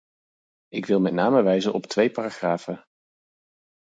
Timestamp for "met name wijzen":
0.99-1.73